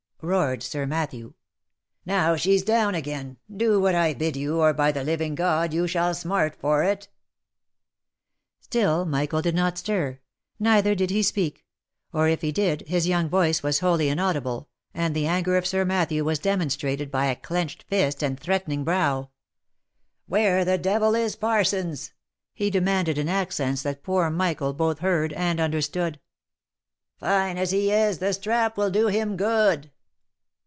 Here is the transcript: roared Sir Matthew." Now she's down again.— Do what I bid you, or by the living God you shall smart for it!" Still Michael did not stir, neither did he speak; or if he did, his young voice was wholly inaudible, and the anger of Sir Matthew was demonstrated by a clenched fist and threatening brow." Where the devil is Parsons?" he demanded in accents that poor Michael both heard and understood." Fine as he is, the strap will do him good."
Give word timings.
roared 0.23 0.61
Sir 0.61 0.85
Matthew." 0.85 1.33
Now 2.05 2.35
she's 2.35 2.61
down 2.61 2.93
again.— 2.93 3.37
Do 3.61 3.79
what 3.79 3.95
I 3.95 4.13
bid 4.13 4.37
you, 4.37 4.59
or 4.59 4.71
by 4.71 4.91
the 4.91 5.03
living 5.03 5.33
God 5.33 5.73
you 5.73 5.87
shall 5.87 6.13
smart 6.13 6.55
for 6.55 6.83
it!" 6.83 7.07
Still 8.61 9.03
Michael 9.03 9.41
did 9.41 9.55
not 9.55 9.79
stir, 9.79 10.19
neither 10.59 10.93
did 10.93 11.09
he 11.09 11.23
speak; 11.23 11.65
or 12.13 12.27
if 12.27 12.41
he 12.41 12.51
did, 12.51 12.81
his 12.81 13.07
young 13.07 13.29
voice 13.29 13.63
was 13.63 13.79
wholly 13.79 14.09
inaudible, 14.09 14.69
and 14.93 15.15
the 15.15 15.25
anger 15.25 15.57
of 15.57 15.65
Sir 15.65 15.83
Matthew 15.85 16.23
was 16.23 16.37
demonstrated 16.37 17.09
by 17.09 17.25
a 17.25 17.35
clenched 17.35 17.81
fist 17.87 18.21
and 18.21 18.39
threatening 18.39 18.83
brow." 18.83 19.31
Where 20.27 20.63
the 20.63 20.77
devil 20.77 21.15
is 21.15 21.35
Parsons?" 21.35 22.11
he 22.53 22.69
demanded 22.69 23.17
in 23.17 23.27
accents 23.27 23.81
that 23.81 24.03
poor 24.03 24.29
Michael 24.29 24.73
both 24.73 24.99
heard 24.99 25.33
and 25.33 25.59
understood." 25.59 26.19
Fine 27.19 27.57
as 27.57 27.71
he 27.71 27.89
is, 27.89 28.19
the 28.19 28.33
strap 28.33 28.77
will 28.77 28.91
do 28.91 29.07
him 29.07 29.35
good." 29.35 29.89